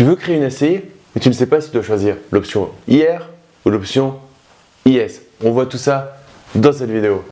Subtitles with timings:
[0.00, 0.80] Tu veux créer une SCI,
[1.14, 3.28] mais tu ne sais pas si tu dois choisir l'option IR
[3.66, 4.14] ou l'option
[4.86, 5.20] IS.
[5.44, 6.16] On voit tout ça
[6.54, 7.22] dans cette vidéo.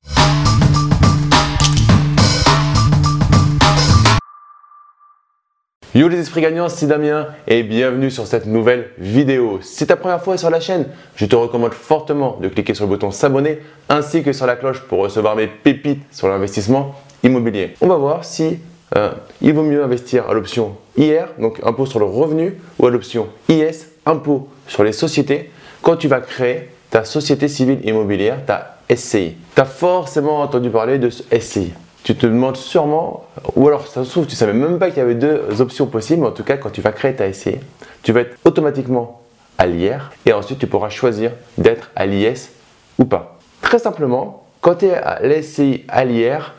[5.95, 9.61] Yo les esprits gagnants, c'est Damien et bienvenue sur cette nouvelle vidéo.
[9.63, 12.85] Si c'est ta première fois sur la chaîne, je te recommande fortement de cliquer sur
[12.85, 17.77] le bouton s'abonner ainsi que sur la cloche pour recevoir mes pépites sur l'investissement immobilier.
[17.81, 18.59] On va voir si
[18.97, 19.11] euh,
[19.41, 23.29] il vaut mieux investir à l'option IR, donc impôt sur le revenu, ou à l'option
[23.49, 25.51] IS, impôt sur les sociétés,
[25.83, 29.37] quand tu vas créer ta société civile immobilière, ta SCI.
[29.55, 31.73] Tu as forcément entendu parler de ce SCI
[32.09, 35.03] tu te demandes sûrement, ou alors ça se trouve, tu savais même pas qu'il y
[35.03, 37.57] avait deux options possibles, mais en tout cas, quand tu vas créer ta SCI,
[38.03, 39.21] tu vas être automatiquement
[39.59, 42.51] à l'IR et ensuite tu pourras choisir d'être à l'IS
[42.99, 43.39] ou pas.
[43.61, 46.55] Très simplement, quand tu es à l'SCI à l'IR,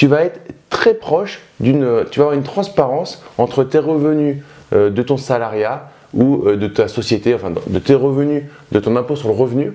[0.00, 0.40] tu vas être
[0.70, 4.38] très proche d'une, tu vas avoir une transparence entre tes revenus
[4.72, 8.96] euh, de ton salariat ou euh, de ta société, enfin de tes revenus, de ton
[8.96, 9.74] impôt sur le revenu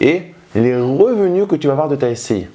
[0.00, 0.22] et
[0.54, 2.46] les revenus que tu vas avoir de ta SCI.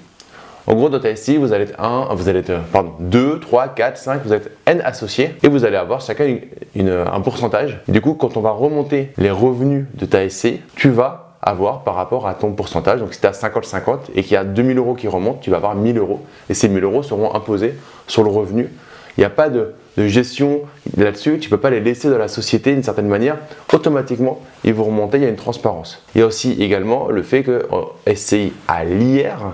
[0.65, 3.41] En gros, dans ta SCI, vous allez être 1, vous allez être, euh, pardon, 2,
[3.41, 6.37] 3, 4, 5, vous êtes N associés et vous allez avoir chacun
[6.73, 7.81] une, un pourcentage.
[7.89, 11.95] du coup, quand on va remonter les revenus de ta SCI, tu vas avoir par
[11.95, 12.99] rapport à ton pourcentage.
[12.99, 15.57] Donc si tu as 50-50 et qu'il y a 2000 euros qui remontent, tu vas
[15.57, 17.75] avoir 1000 euros et ces 1000 euros seront imposés
[18.07, 18.69] sur le revenu.
[19.17, 20.61] Il n'y a pas de, gestion
[20.95, 23.37] là-dessus, tu ne peux pas les laisser dans la société d'une certaine manière.
[23.73, 26.01] Automatiquement, ils vont remonter, il y a une transparence.
[26.15, 27.67] Il y a aussi également le fait que
[28.07, 29.51] SCI à l'IR,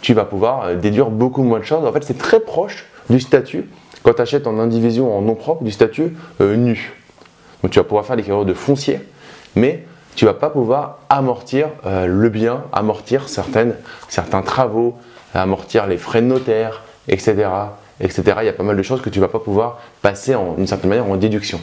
[0.00, 1.84] tu vas pouvoir euh, déduire beaucoup moins de choses.
[1.84, 3.66] En fait, c'est très proche du statut
[4.02, 6.94] quand tu achètes en indivision en nom propre du statut euh, nu.
[7.62, 9.00] Donc tu vas pouvoir faire l'équivalent de foncier,
[9.54, 9.84] mais
[10.14, 14.96] tu vas pas pouvoir amortir euh, le bien, amortir certains travaux,
[15.34, 17.48] amortir les frais de notaire, etc.,
[18.00, 18.22] etc.
[18.40, 20.90] Il y a pas mal de choses que tu vas pas pouvoir passer d'une certaine
[20.90, 21.60] manière en déduction.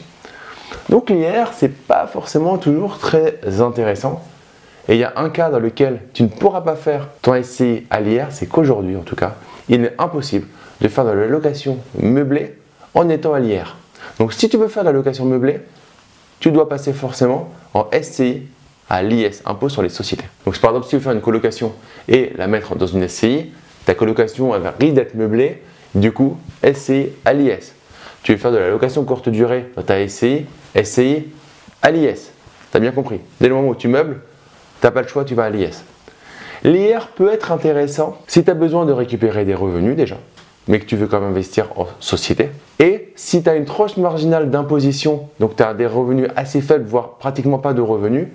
[0.88, 4.22] Donc l'IR, c'est pas forcément toujours très intéressant.
[4.88, 7.86] Et il y a un cas dans lequel tu ne pourras pas faire ton SCI
[7.90, 9.34] à l'IR, c'est qu'aujourd'hui en tout cas,
[9.68, 10.46] il est impossible
[10.80, 12.58] de faire de la location meublée
[12.94, 13.76] en étant à l'IR.
[14.18, 15.60] Donc si tu veux faire de la location meublée,
[16.42, 18.42] tu dois passer forcément en SCI
[18.90, 20.24] à l'IS, impôt sur les sociétés.
[20.44, 21.72] Donc par exemple, si tu veux faire une colocation
[22.08, 23.52] et la mettre dans une SCI,
[23.86, 25.62] ta colocation elle risque d'être meublée,
[25.94, 27.72] du coup SCI à l'IS.
[28.24, 30.46] Tu veux faire de la location courte durée dans ta SCI,
[30.82, 31.28] SCI
[31.80, 32.32] à l'IS.
[32.72, 33.20] Tu as bien compris.
[33.40, 34.20] Dès le moment où tu meubles,
[34.80, 35.84] tu n'as pas le choix, tu vas à l'IS.
[36.64, 40.16] L'IR peut être intéressant si tu as besoin de récupérer des revenus déjà,
[40.68, 42.50] mais que tu veux quand même investir en société.
[42.78, 46.84] Et si tu as une tranche marginale d'imposition, donc tu as des revenus assez faibles,
[46.84, 48.28] voire pratiquement pas de revenus,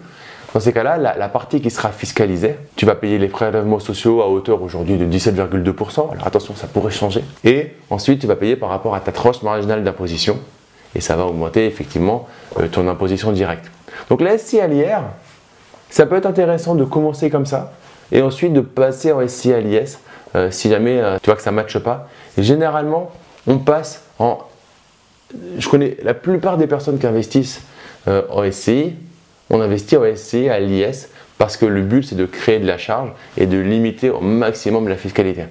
[0.53, 4.27] dans ces cas-là, la, partie qui sera fiscalisée, tu vas payer les prélèvements sociaux à
[4.27, 6.11] hauteur aujourd'hui de 17,2%.
[6.11, 7.23] Alors attention, ça pourrait changer.
[7.43, 10.39] Et ensuite, tu vas payer par rapport à ta tranche marginale d'imposition.
[10.95, 12.27] Et ça va augmenter effectivement
[12.59, 13.69] euh, ton imposition directe.
[14.09, 15.01] Donc la SCI à l'IR,
[15.89, 17.73] ça peut être intéressant de commencer comme ça
[18.11, 19.99] et ensuite de passer en SCI à l'IS
[20.35, 22.09] euh, si jamais euh, tu vois que ça ne matche pas.
[22.37, 23.11] généralement,
[23.45, 24.39] on passe en.
[25.57, 27.61] Je connais la plupart des personnes qui investissent
[28.07, 28.95] euh, en SCI,
[29.49, 32.77] on investit en SCI à l'IS parce que le but c'est de créer de la
[32.77, 35.45] charge et de limiter au maximum la fiscalité.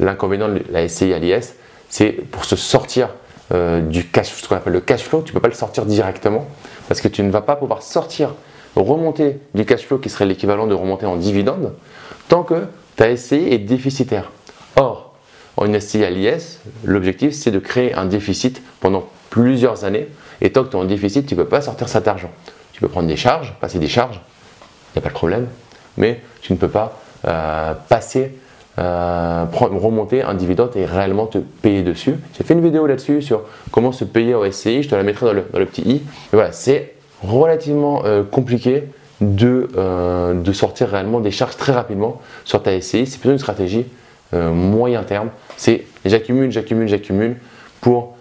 [0.00, 1.54] L'inconvénient de la SCI à l'IS,
[1.88, 3.10] c'est pour se sortir
[3.50, 6.46] du cash, ce qu'on appelle le cash flow, tu ne peux pas le sortir directement
[6.86, 8.34] parce que tu ne vas pas pouvoir sortir
[8.76, 11.72] remonter du cash flow qui serait l'équivalent de remonter en dividende
[12.28, 12.66] tant que
[12.98, 14.32] ta SCI est déficitaire.
[14.74, 15.14] Or,
[15.56, 20.08] en SCI à l'IS, l'objectif c'est de créer un déficit pendant plusieurs années
[20.40, 22.30] et tant que tu es en déficit, tu ne peux pas sortir cet argent.
[22.72, 25.46] Tu peux prendre des charges, passer des charges, il n'y a pas de problème,
[25.96, 28.36] mais tu ne peux pas euh, passer,
[28.80, 32.16] euh, remonter un dividende et réellement te payer dessus.
[32.36, 35.26] J'ai fait une vidéo là-dessus sur comment se payer en SCI, je te la mettrai
[35.26, 36.02] dans le, petit i.
[36.32, 38.88] Voilà, c'est relativement euh, compliqué
[39.20, 43.06] de, euh, de, sortir réellement des charges très rapidement sur ta SCI.
[43.06, 43.86] C'est plutôt une stratégie
[44.34, 45.30] euh, moyen terme.
[45.56, 47.36] C'est j'accumule, j'accumule, j'accumule
[47.80, 48.14] pour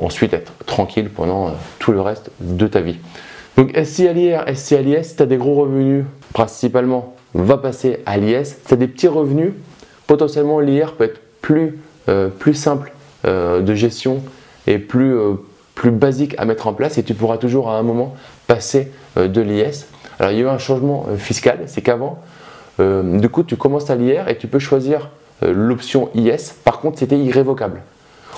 [0.00, 2.96] ensuite être tranquille pendant tout le reste de ta vie.
[3.58, 7.58] Donc SCI à l'IR, SCI à l'IS, si tu as des gros revenus, principalement, va
[7.58, 8.46] passer à l'IS.
[8.46, 9.52] Si tu as des petits revenus,
[10.06, 11.78] potentiellement l'IR peut être plus,
[12.54, 12.94] simple
[13.24, 14.22] de gestion
[14.66, 15.14] et plus
[15.74, 18.14] plus basique à mettre en place et tu pourras toujours à un moment
[18.46, 19.86] passer euh, de l'IS.
[20.18, 22.18] Alors il y a eu un changement euh, fiscal, c'est qu'avant,
[22.80, 25.10] euh, du coup tu commences à l'IR et tu peux choisir
[25.42, 27.82] l'option IS, par contre c'était irrévocable.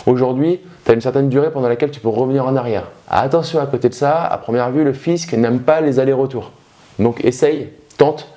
[0.07, 2.85] Aujourd'hui, tu as une certaine durée pendant laquelle tu peux revenir en arrière.
[3.09, 6.53] Attention à côté de ça, à première vue, le fisc n'aime pas les allers-retours.
[6.99, 8.29] Donc essaye, tente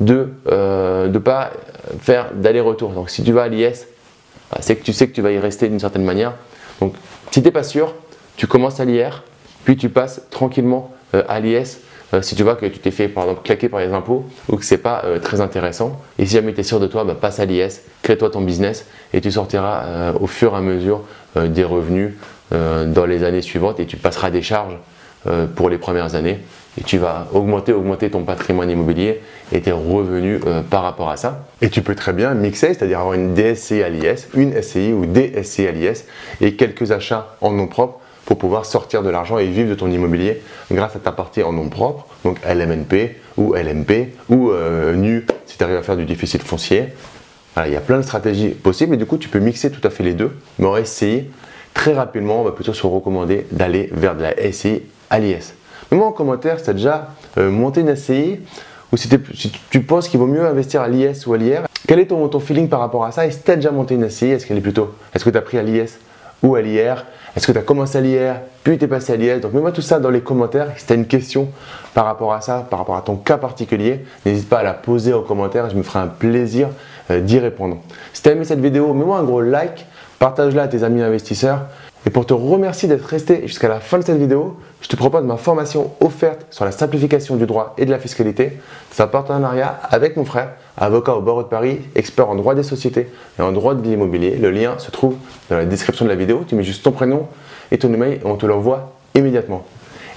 [0.00, 1.52] de ne pas
[2.00, 2.90] faire d'aller-retour.
[2.90, 3.86] Donc si tu vas à l'IS,
[4.50, 6.34] bah, c'est que tu sais que tu vas y rester d'une certaine manière.
[6.80, 6.94] Donc
[7.30, 7.94] si tu n'es pas sûr,
[8.36, 9.22] tu commences à l'IR
[9.64, 11.78] puis tu passes tranquillement à l'IS
[12.22, 14.64] si tu vois que tu t'es fait par exemple claquer par les impôts ou que
[14.64, 16.00] c'est pas très intéressant.
[16.18, 18.86] Et si jamais tu es sûr de toi, bah, passe à l'IS, crée-toi ton business
[19.12, 21.02] et tu sortiras au fur et à mesure
[21.36, 22.12] des revenus
[22.50, 24.76] dans les années suivantes et tu passeras des charges
[25.54, 26.40] pour les premières années
[26.78, 29.20] et tu vas augmenter, augmenter ton patrimoine immobilier
[29.52, 31.44] et tes revenus euh, par rapport à ça.
[31.60, 35.06] Et tu peux très bien mixer, c'est-à-dire avoir une DSCI à l'IS, une SCI ou
[35.06, 36.04] des SCI à l'IS
[36.40, 39.90] et quelques achats en nom propre pour pouvoir sortir de l'argent et vivre de ton
[39.90, 40.42] immobilier
[40.72, 45.58] grâce à ta partie en nom propre, donc LMNP ou LMP ou euh, NU si
[45.58, 46.88] tu arrives à faire du déficit foncier.
[47.64, 49.90] il y a plein de stratégies possibles et du coup tu peux mixer tout à
[49.90, 50.32] fait les deux.
[50.58, 51.24] Mais en SCI,
[51.74, 55.54] très rapidement, on va plutôt se recommander d'aller vers de la SCI à l'IS.
[55.90, 58.40] Mets-moi en commentaire si tu as déjà euh, monté une SCI
[58.92, 59.08] ou si,
[59.70, 61.62] tu penses qu'il vaut mieux investir à l'IS ou à l'IR.
[61.86, 63.26] Quel est ton, feeling par rapport à ça?
[63.26, 65.36] Et si tu as déjà monté une SCI, est-ce qu'elle est plutôt Est-ce que tu
[65.36, 65.98] as pris à l'IS
[66.42, 67.04] ou à l'IR?
[67.36, 68.36] Est-ce que tu as commencé à l'IR?
[68.62, 70.68] Puis tu es passé à l'IS Donc mets-moi tout ça dans les commentaires.
[70.76, 71.48] Si tu as une question
[71.94, 75.12] par rapport à ça, par rapport à ton cas particulier, n'hésite pas à la poser
[75.12, 75.68] en commentaire.
[75.70, 76.68] Je me ferai un plaisir
[77.10, 77.78] euh, d'y répondre.
[78.12, 79.86] Si tu as aimé cette vidéo, mets-moi un gros like,
[80.18, 81.60] partage-la à tes amis investisseurs.
[82.06, 85.24] Et pour te remercier d'être resté jusqu'à la fin de cette vidéo, je te propose
[85.24, 88.60] ma formation offerte sur la simplification du droit et de la fiscalité.
[88.90, 92.62] C'est un partenariat avec mon frère, avocat au barreau de Paris, expert en droit des
[92.62, 94.36] sociétés et en droit de l'immobilier.
[94.36, 95.16] Le lien se trouve
[95.50, 96.44] dans la description de la vidéo.
[96.46, 97.28] Tu mets juste ton prénom
[97.70, 99.64] et ton email et on te l'envoie immédiatement.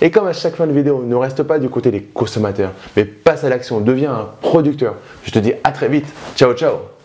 [0.02, 3.06] Et comme à chaque fin de vidéo, ne reste pas du côté des consommateurs, mais
[3.06, 4.96] passe à l'action, deviens un producteur.
[5.24, 6.06] Je te dis à très vite.
[6.36, 6.97] Ciao, ciao